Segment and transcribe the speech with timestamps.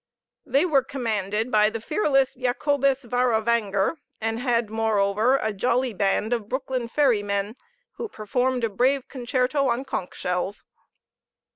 [0.47, 6.33] They were commanded by the fearless Jacobus Varra Vanger, and had, moreover, a jolly band
[6.33, 7.55] of Breuckelen ferry men,
[7.97, 10.63] who performed a brave concerto on conch shells.